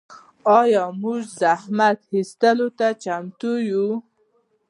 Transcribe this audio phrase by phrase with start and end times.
[0.59, 3.87] آیا موږ زحمت ایستلو ته چمتو یو؟